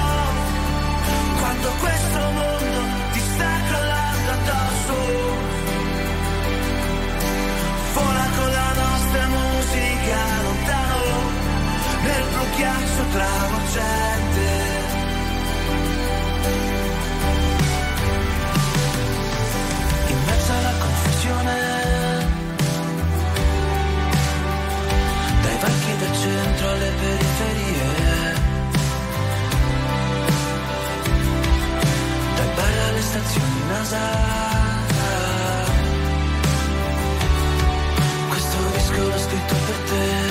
[1.39, 2.79] quando questo mondo
[3.13, 4.95] ti sta crollando addosso
[7.93, 11.01] vola con la nostra musica lontano
[13.11, 14.10] travolgente in
[27.41, 28.33] periferie
[32.35, 33.99] dai bar alle stazioni NASA.
[38.29, 40.30] Questo disco l'ho scritto per te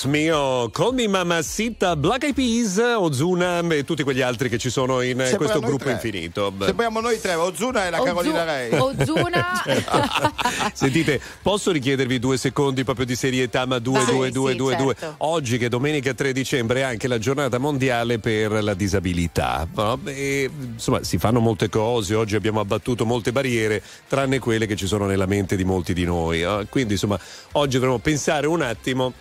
[0.00, 4.70] Dios mio, Call Me Mamacita, Black Eyed Peas, Ozuna e tutti quegli altri che ci
[4.70, 5.92] sono in Sembriamo questo gruppo tre.
[5.92, 6.52] infinito.
[6.58, 8.78] Sembriamo noi tre, Ozuna e la Ozu- Carolina Rey.
[8.78, 9.48] Ozuna.
[9.70, 10.32] Certo.
[10.72, 14.54] Sentite, posso richiedervi due secondi proprio di serietà, ma due, ah, Vai, due, sì, due,
[14.54, 14.84] due, certo.
[14.84, 15.14] due.
[15.18, 19.68] Oggi che è domenica 3 dicembre è anche la giornata mondiale per la disabilità.
[20.04, 24.86] E, insomma, si fanno molte cose, oggi abbiamo abbattuto molte barriere, tranne quelle che ci
[24.86, 26.42] sono nella mente di molti di noi.
[26.42, 26.66] Eh?
[26.70, 27.18] Quindi, insomma,
[27.52, 29.12] oggi dovremmo pensare un attimo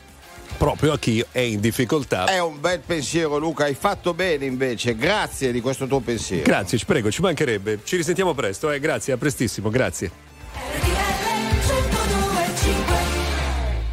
[0.60, 2.26] proprio a chi è in difficoltà.
[2.26, 6.44] È un bel pensiero Luca, hai fatto bene invece, grazie di questo tuo pensiero.
[6.44, 7.80] Grazie, ci prego, ci mancherebbe.
[7.84, 8.80] Ci risentiamo presto, eh?
[8.80, 10.12] grazie, a prestissimo, grazie.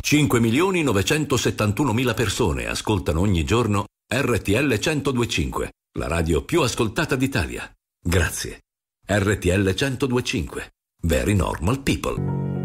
[0.05, 7.71] 5.971.000 persone ascoltano ogni giorno RTL 1025, la radio più ascoltata d'Italia.
[8.01, 8.63] Grazie.
[9.09, 10.71] RTL 1025.
[11.03, 12.56] Very normal people.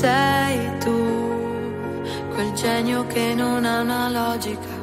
[0.00, 0.98] sei tu,
[2.32, 4.76] quel genio che non ha una logica.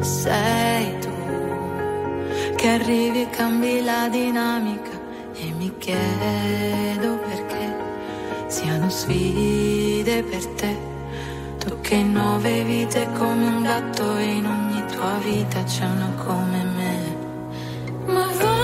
[0.00, 1.14] Sei tu,
[2.56, 4.94] che arrivi e cambi la dinamica
[5.34, 7.64] e mi chiedo perché
[8.48, 10.76] siano sfide per te.
[11.58, 16.64] Tu che nuove vite come un gatto e in ogni tua vita c'è una come
[16.76, 17.16] me.
[18.06, 18.63] Ma vai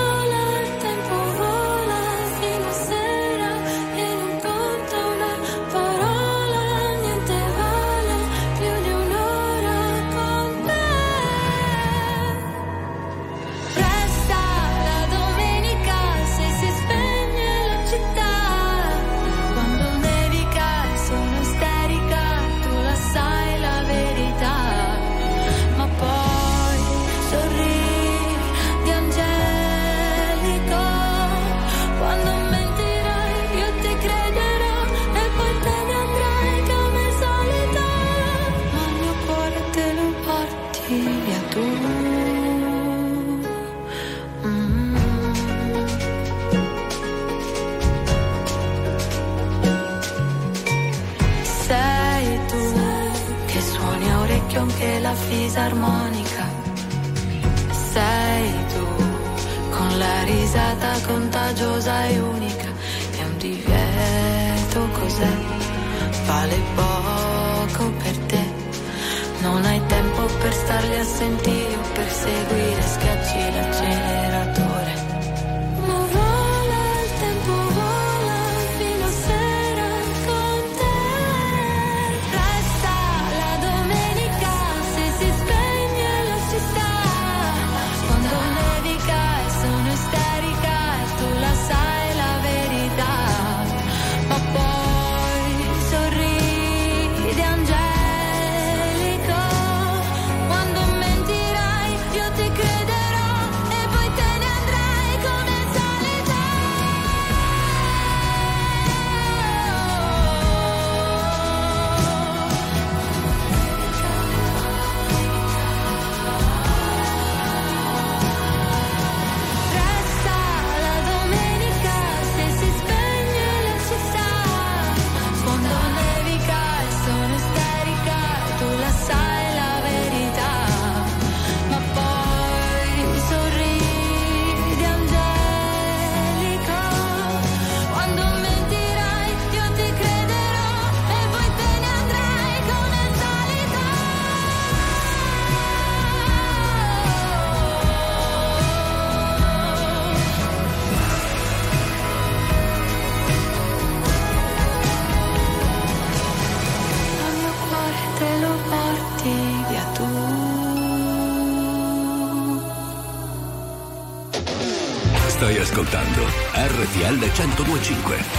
[166.80, 168.29] RTL 1025.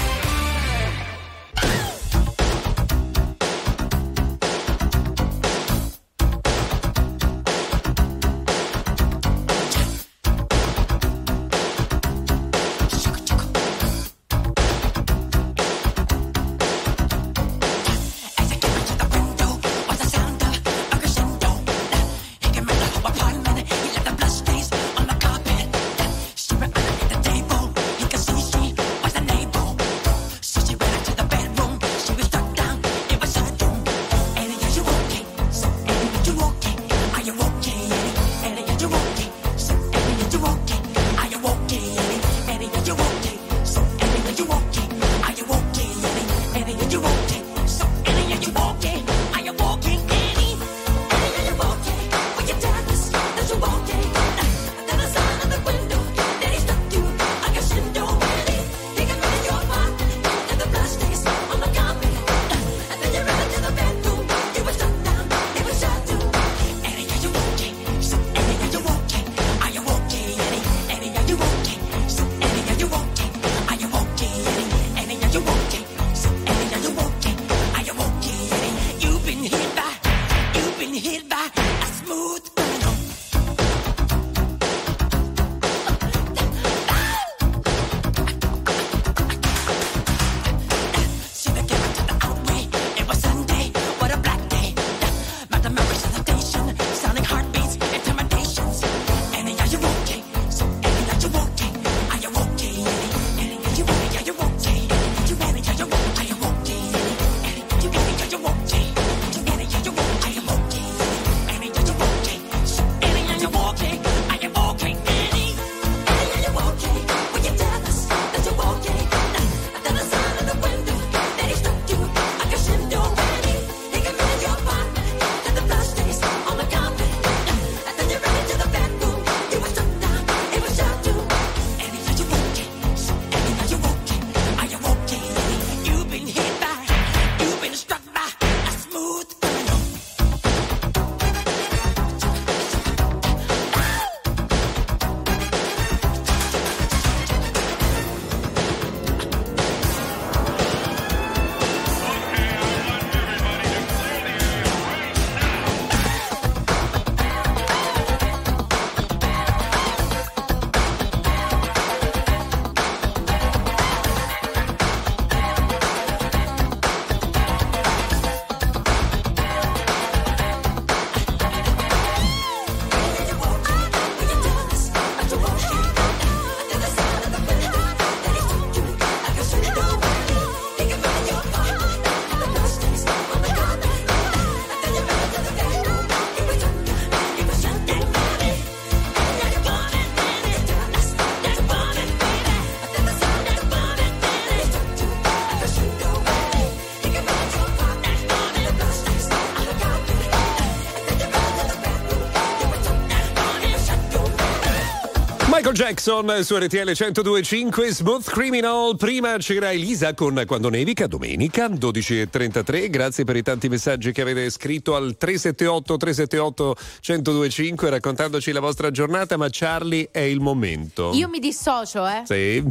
[205.71, 208.95] Michael Jackson su RTL 1025 Smooth Criminal.
[208.97, 212.89] Prima c'era Elisa con Quando nevica, domenica 12.33.
[212.89, 216.75] Grazie per i tanti messaggi che avete scritto al 378 378
[217.07, 219.37] 1025 raccontandoci la vostra giornata.
[219.37, 221.11] Ma Charlie è il momento.
[221.13, 222.23] Io mi dissocio, eh.
[222.25, 222.63] Sì.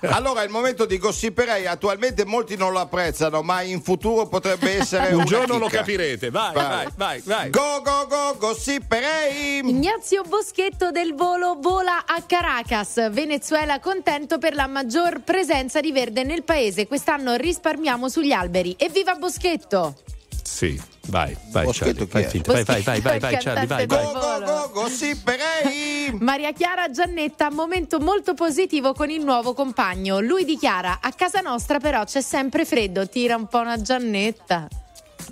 [0.08, 1.66] Allora, il momento di gossiperei.
[1.66, 5.78] Attualmente molti non lo apprezzano, ma in futuro potrebbe essere Un giorno lo chicca.
[5.78, 6.30] capirete.
[6.30, 7.50] Vai, vai, vai, vai.
[7.50, 9.60] Go, go, go, gossiperei.
[9.64, 16.24] Ignazio Boschetto del volo vola a Caracas, Venezuela contento per la maggior presenza di verde
[16.24, 16.86] nel paese.
[16.86, 18.74] Quest'anno risparmiamo sugli alberi.
[18.78, 19.94] Evviva Boschetto!
[20.42, 22.30] Sì, vai, vai, Boschetto Charlie.
[22.30, 22.52] Finta.
[22.52, 24.04] vai, vai, vai, vai, vai, Charlie, vai, vai.
[24.04, 24.70] del volo.
[24.72, 26.16] Gossiperei.
[26.20, 30.20] Maria Chiara Giannetta, momento molto positivo con il nuovo compagno.
[30.20, 33.08] Lui dichiara: A casa nostra, però, c'è sempre freddo.
[33.08, 34.68] Tira un po' una Giannetta.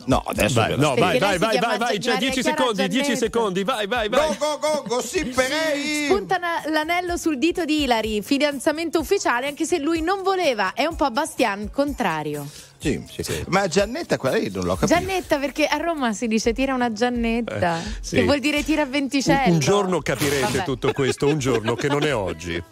[0.06, 2.90] No, adesso Vai, no, vai, vai, vai, vai, vai, c'è Maria 10 Chiara secondi, 10
[3.02, 3.16] Giannetta.
[3.16, 4.28] secondi, vai, vai, vai.
[4.28, 6.04] Go, go, go, gossiperei.
[6.06, 6.38] Spunta
[6.70, 10.72] l'anello sul dito di Ilari, fidanzamento ufficiale, anche se lui non voleva.
[10.74, 12.46] È un po' Bastian contrario.
[12.78, 13.42] Sì, sì.
[13.48, 14.98] Ma Giannetta, quella lì non l'ho capito.
[14.98, 18.16] Giannetta, perché a Roma si dice tira una Giannetta, Eh, sì.
[18.16, 19.52] che vuol dire tira a Un, venticello.
[19.54, 20.64] un giorno capirete Vabbè.
[20.64, 22.62] tutto questo, un giorno che non è oggi.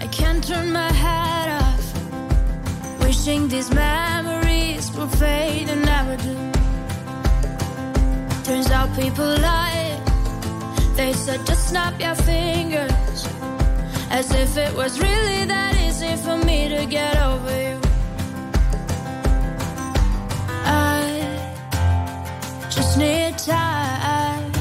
[0.00, 1.90] I can't turn my head off.
[3.04, 4.31] Wishing these memories
[4.90, 6.34] will fade and never do.
[8.44, 10.00] Turns out people lie.
[10.96, 13.20] They said just snap your fingers.
[14.10, 17.78] As if it was really that easy for me to get over you.
[20.64, 21.02] I
[22.70, 24.52] just need time.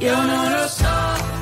[0.00, 1.41] Io non lo so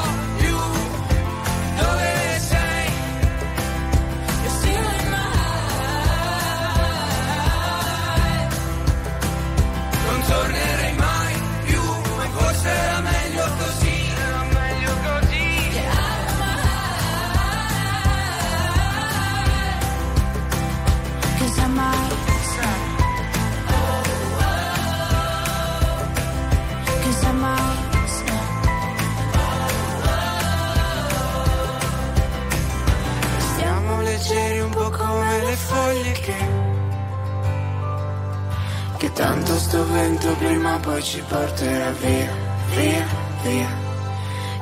[41.11, 42.31] ci porterà via,
[42.73, 43.05] via,
[43.43, 43.67] via.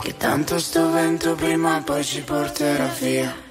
[0.02, 3.49] Che tanto sto vento prima o poi ci porterà via.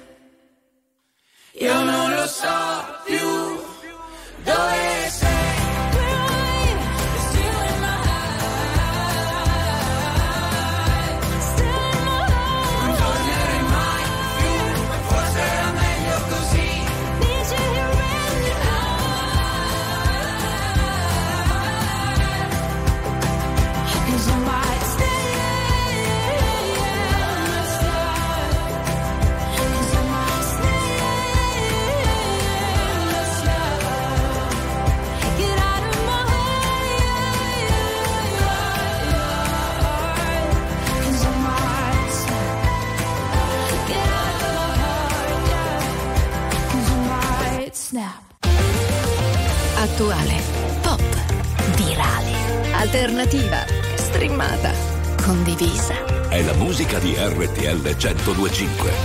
[58.33, 58.98] 1025.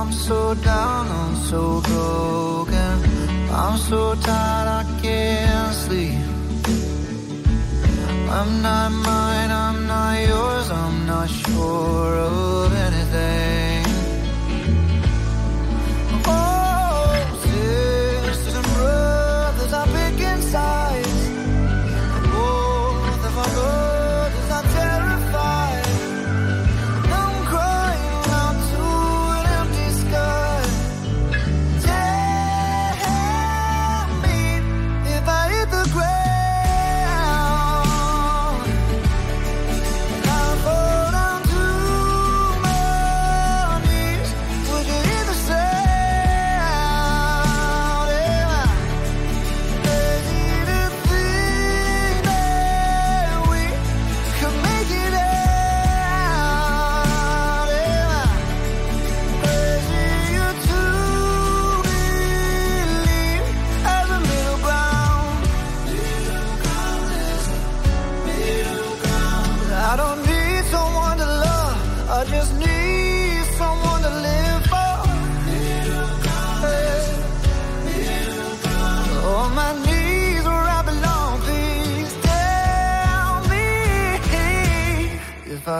[0.00, 2.94] I'm so down, I'm so broken.
[3.52, 6.18] I'm so tired, I can't sleep.
[8.30, 12.99] I'm not mine, I'm not yours, I'm not sure of anything.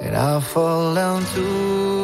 [0.00, 1.97] And I fall down to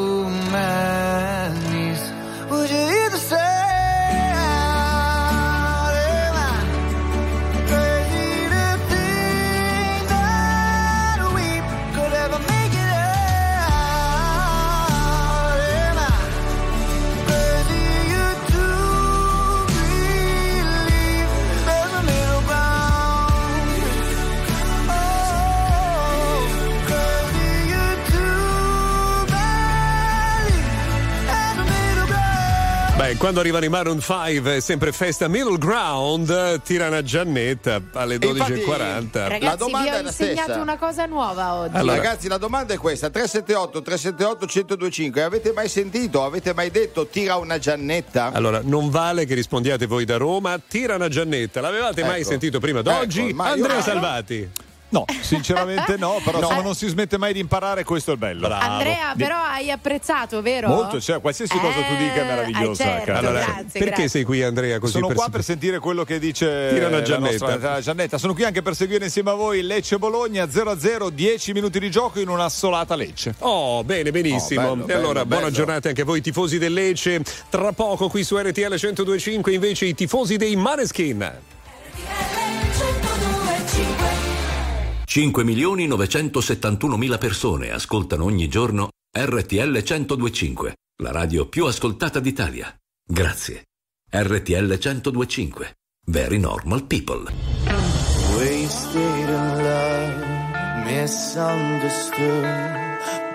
[33.18, 39.28] quando arrivano i Maroon 5 è sempre festa Middle Ground, tirano a Giannetta alle 12.40.
[39.28, 41.76] Ragazzi, vi ho insegnato una cosa nuova oggi.
[41.76, 45.22] Allora- Ragazzi, la domanda è questa: 378 378 1025.
[45.22, 48.30] Avete mai sentito, avete mai detto tira una Giannetta?
[48.32, 51.60] Allora, non vale che rispondiate voi da Roma, tirano a Giannetta.
[51.60, 52.30] L'avevate mai Ecco.
[52.30, 53.28] sentito prima d'oggi?
[53.28, 53.80] Ecco, Andrea.
[53.82, 54.50] Salvati.
[54.94, 56.62] No, sinceramente no, però no.
[56.62, 58.46] non si smette mai di imparare, questo è il bello.
[58.46, 58.64] Bravo.
[58.64, 60.68] Andrea, però hai apprezzato, vero?
[60.68, 62.84] Molto, cioè qualsiasi eh, cosa tu dica è eh, meravigliosa.
[62.84, 64.08] Eh, certo, allora, grazie, perché grazie.
[64.08, 64.92] sei qui Andrea così?
[64.92, 67.48] Sono per qua per sentire quello che dice Tirano Giannetta.
[67.48, 68.18] Nostra, Giannetta.
[68.18, 72.20] Sono qui anche per seguire insieme a voi Lecce Bologna 0-0, 10 minuti di gioco
[72.20, 73.34] in una solata Lecce.
[73.40, 74.68] Oh, bene, benissimo.
[74.68, 75.56] Oh, bello, e allora bello, buona bello.
[75.56, 77.20] giornata anche a voi tifosi del Lecce.
[77.48, 81.32] Tra poco qui su RTL 1025 invece i tifosi dei Maneskin.
[81.96, 82.33] RTL
[85.14, 90.72] 5.971.000 persone ascoltano ogni giorno RTL 102.5,
[91.04, 92.76] la radio più ascoltata d'Italia.
[93.06, 93.66] Grazie.
[94.10, 95.70] RTL 102.5.
[96.06, 97.32] Very normal people.
[98.36, 100.24] Wasted in love,
[100.84, 102.72] misunderstood.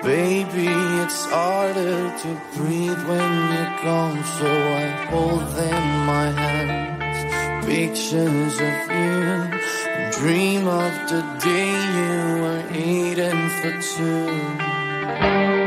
[0.04, 0.68] Baby,
[1.02, 2.28] it's harder to
[2.58, 7.24] breathe when you're gone, so I hold them my hands.
[7.66, 9.48] Pictures of you.
[10.12, 15.59] Dream of the day you were eating for two.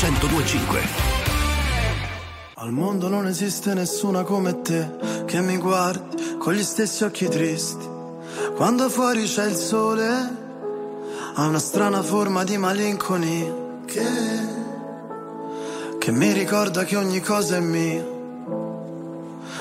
[0.00, 0.80] 1025.
[2.54, 7.84] Al mondo non esiste nessuna come te che mi guardi con gli stessi occhi tristi.
[8.54, 10.06] Quando fuori c'è il sole,
[11.34, 13.52] ha una strana forma di malinconia
[13.86, 14.06] che,
[15.98, 18.06] che mi ricorda che ogni cosa è mia,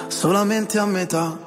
[0.07, 1.47] solamente a metà.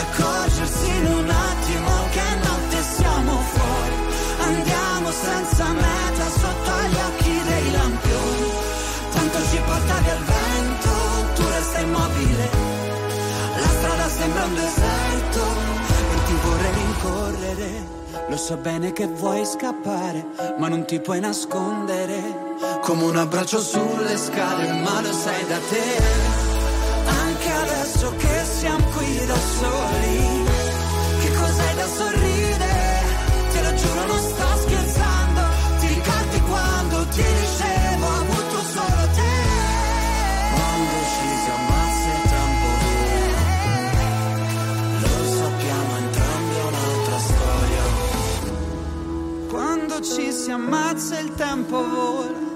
[0.00, 3.96] Accorgersi in un attimo che notte siamo fuori.
[4.40, 8.50] Andiamo senza meta sotto agli occhi dei lampioni.
[9.12, 10.90] Tanto ci portavi al vento,
[11.34, 12.50] tu resta immobile.
[13.60, 15.42] La strada sembra un deserto
[16.14, 17.98] e ti vorrei rincorrere.
[18.28, 20.24] Lo so bene che vuoi scappare,
[20.58, 22.48] ma non ti puoi nascondere.
[22.80, 26.29] Come un abbraccio sulle scale, ma lo sai da te.
[27.62, 30.44] Adesso che siamo qui da soli,
[31.20, 32.78] che cos'hai da sorridere?
[33.52, 35.40] Te lo giuro, non sto scherzando.
[35.80, 39.38] Ti ricordi quando ti dicevo ho avuto solo te?
[40.54, 43.42] Quando ci si ammazza il tempo vola.
[45.00, 47.84] Lo sappiamo entrambi un'altra storia.
[49.50, 52.48] Quando ci si ammazza il tempo vola.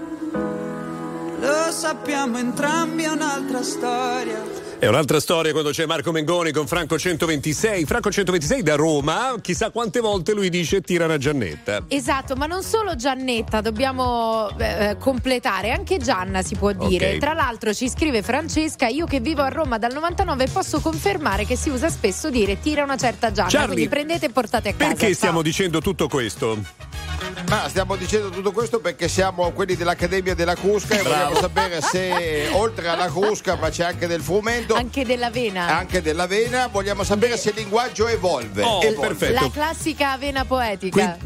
[1.40, 4.62] Lo sappiamo entrambi, è un'altra storia.
[4.84, 7.86] È un'altra storia quando c'è Marco Mengoni con Franco 126.
[7.86, 11.84] Franco 126 da Roma, chissà quante volte lui dice tira una Giannetta.
[11.88, 17.14] Esatto, ma non solo Giannetta, dobbiamo eh, completare, anche Gianna si può dire.
[17.14, 17.18] Ok.
[17.18, 21.56] Tra l'altro ci scrive Francesca, io che vivo a Roma dal 99 posso confermare che
[21.56, 24.92] si usa spesso dire tira una certa Gianna, Charlie, quindi prendete e portate a casa.
[24.92, 26.92] Perché stiamo dicendo tutto questo?
[27.48, 32.48] Ma stiamo dicendo tutto questo perché siamo quelli dell'Accademia della Crusca e vogliamo sapere se
[32.52, 35.76] oltre alla Crusca ma c'è anche del frumento, Anche dell'avena.
[35.76, 38.62] anche dell'avena, vogliamo sapere se il linguaggio evolve.
[38.62, 39.08] Oh, Evolve.
[39.08, 39.40] perfetto.
[39.44, 41.16] La classica avena poetica.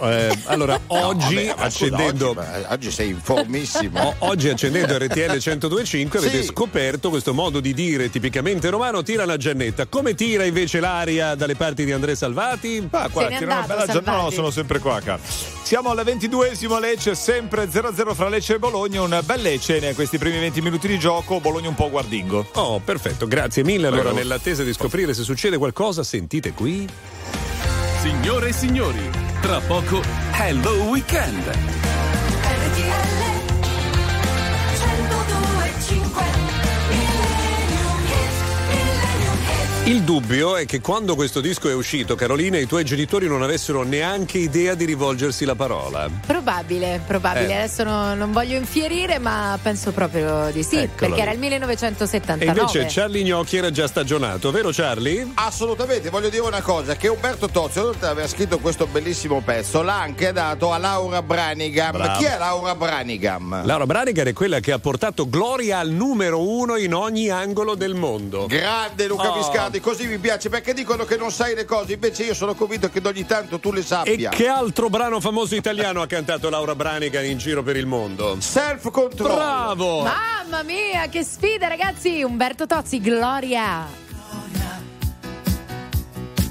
[0.00, 2.30] Eh, allora, oggi vabbè, scusa, accendendo.
[2.30, 3.96] oggi, oggi sei informissimo.
[4.20, 6.48] O- oggi accendendo RTL 1025 avete Sì.
[6.48, 9.86] scoperto questo modo di dire tipicamente romano tira la giannetta.
[9.86, 12.86] Come tira invece l'aria dalle parti di Andrea Salvati?
[12.90, 14.10] Ah, n'è tirano una bella giornata.
[14.10, 14.34] No, Salvati.
[14.34, 15.18] sono sempre qua, cara.
[15.62, 19.02] Siamo alla ventiduesimo Lecce, sempre 0-0 fra Lecce e Bologna.
[19.02, 21.40] Un bel Lecce ne questi primi 20 minuti di gioco.
[21.40, 22.46] Bologna un po' guardingo.
[22.54, 23.86] Oh, perfetto, grazie mille.
[23.88, 24.16] Allora, Prego.
[24.18, 26.86] nell'attesa di scoprire se succede qualcosa, sentite qui.
[28.00, 29.10] Signore e signori,
[29.48, 30.02] tra poco
[30.32, 32.17] Hello Weekend.
[39.88, 43.84] Il dubbio è che quando questo disco è uscito, Carolina, i tuoi genitori non avessero
[43.84, 46.10] neanche idea di rivolgersi la parola.
[46.26, 47.48] Probabile, probabile.
[47.48, 47.54] Eh.
[47.56, 51.20] Adesso no- non voglio infierire, ma penso proprio di sì, Eccolo perché lì.
[51.22, 52.44] era il 1979.
[52.44, 55.26] E invece Charlie Gnocchi era già stagionato, vero Charlie?
[55.32, 59.80] Assolutamente, voglio dire una cosa, che Umberto Tozzi, oltre ad aver scritto questo bellissimo pezzo,
[59.80, 61.92] l'ha anche dato a Laura Branigam.
[61.92, 62.18] Bravo.
[62.18, 63.64] Chi è Laura Branigam?
[63.64, 67.94] Laura Branigan è quella che ha portato gloria al numero uno in ogni angolo del
[67.94, 68.44] mondo.
[68.46, 69.36] Grande Luca Oh.
[69.38, 72.88] Viscardi, così mi piace perché dicono che non sai le cose, invece io sono convinto
[72.90, 74.30] che ogni tanto tu le E sappia.
[74.30, 78.36] che altro brano famoso italiano ha cantato Laura Branigan in giro per il mondo?
[78.40, 79.34] Self control.
[79.34, 80.02] Bravo!
[80.02, 82.22] Mamma mia, che sfida, ragazzi!
[82.22, 83.86] Umberto Tozzi, Gloria!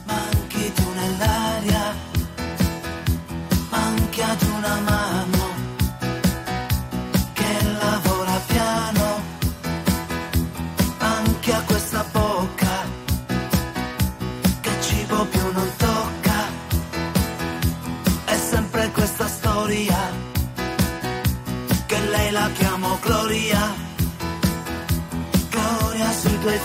[0.05, 1.93] Manchi tu nell'aria,
[3.69, 4.96] manchi ad una mano
[23.01, 23.75] Gloria.
[25.51, 26.59] Gloria sui tuoi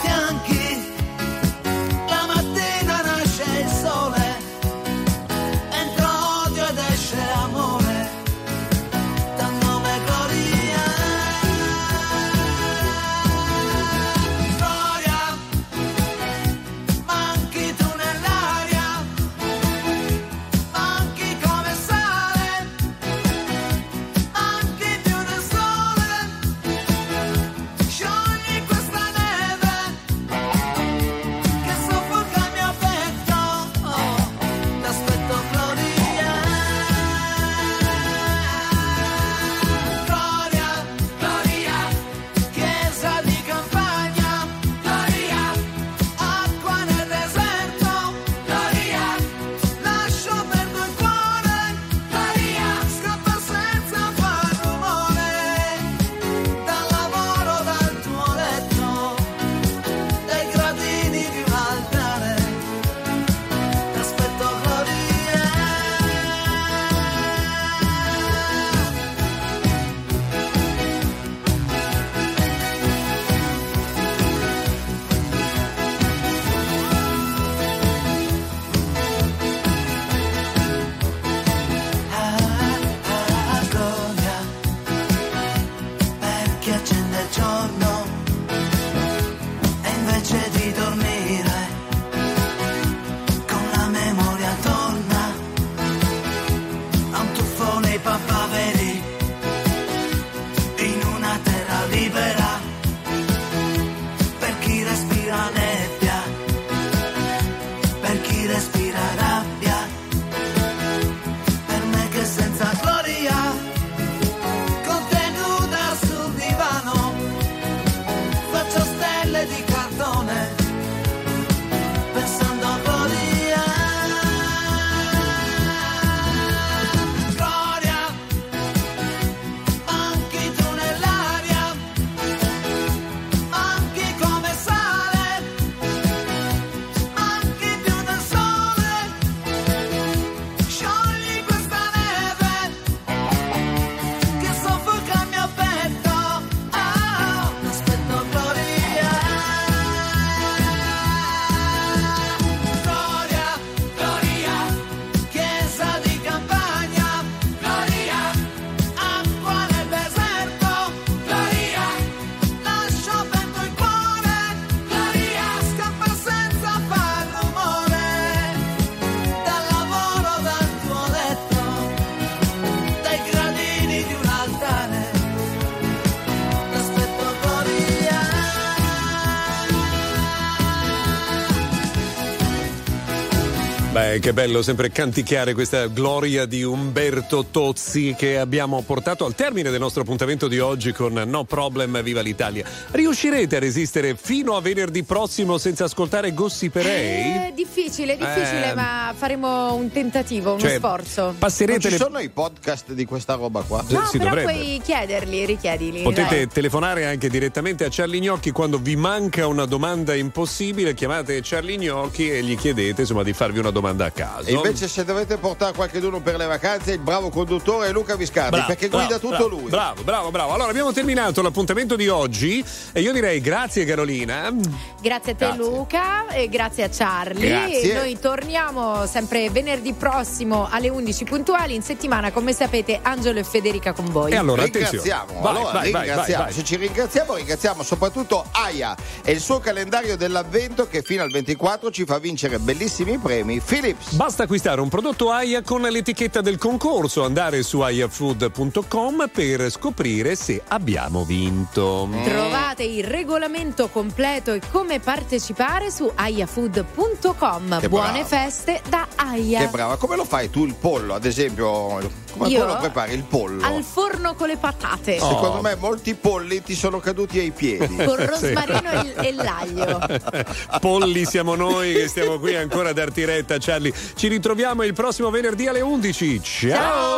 [184.23, 189.81] che bello sempre canticchiare questa gloria di Umberto Tozzi che abbiamo portato al termine del
[189.81, 192.65] nostro appuntamento di oggi con No Problem Viva l'Italia.
[192.93, 197.49] Riuscirete a resistere fino a venerdì prossimo senza ascoltare Gossiperei?
[197.49, 198.75] È difficile, difficile, Eh.
[198.77, 201.23] ma faremo un tentativo, uno Cioè, sforzo.
[201.25, 201.97] Non Passerete ci le...
[201.97, 203.85] sono i podcast di questa roba qua?
[203.89, 204.53] No, si però dovrebbe.
[204.53, 206.03] puoi chiederli, richiedili.
[206.03, 206.47] Potete dai.
[206.47, 212.31] telefonare anche direttamente a Charlie Gnocchi quando vi manca una domanda impossibile, chiamate Charlie Gnocchi
[212.31, 214.49] e gli chiedete insomma di farvi una domanda caso.
[214.49, 218.51] E invece se dovete portare qualcuno per le vacanze, il bravo conduttore è Luca Viscardi,
[218.51, 219.71] Bravo, perché guida bravo, tutto bravo, lui.
[219.71, 220.53] Bravo, bravo, bravo.
[220.53, 224.53] Allora abbiamo terminato l'appuntamento di oggi e io direi grazie Carolina.
[225.01, 225.63] Grazie a te Grazie.
[225.63, 227.49] Luca e grazie a Charlie.
[227.49, 227.95] Grazie.
[227.95, 231.75] Noi torniamo sempre venerdì prossimo alle 11 puntuali.
[231.75, 234.33] In settimana, come sapete, Angelo e Federica con voi.
[234.33, 236.43] E allora, ringraziamo, Vai, allora, vai, vai, ringraziamo.
[236.45, 236.53] vai, vai.
[236.53, 241.91] Se ci ringraziamo, ringraziamo soprattutto Aya e il suo calendario dell'avvento che fino al 24
[241.91, 243.61] ci fa vincere bellissimi premi.
[243.61, 244.02] Philips.
[244.11, 250.63] Basta acquistare un prodotto AIA con l'etichetta del concorso, andare su aiafood.com per scoprire se
[250.69, 252.09] abbiamo vinto.
[252.25, 257.81] Trovate il regolamento completo e come partecipare su aiafood.com.
[257.81, 258.25] Che Buone brava.
[258.25, 259.61] feste da Aia.
[259.61, 261.99] Che brava, come lo fai tu il pollo, ad esempio?
[262.33, 262.61] Come Io?
[262.61, 263.63] come lo prepari il pollo?
[263.65, 265.19] Al forno con le patate.
[265.19, 267.95] Secondo me molti polli ti sono caduti ai piedi.
[267.95, 270.01] Con rosmarino e, e l'aglio.
[270.81, 273.93] Polli siamo noi che stiamo qui ancora a darti retta, Charlie.
[274.15, 276.41] Ci ritroviamo il prossimo venerdì alle 11.
[276.43, 277.11] Ciao.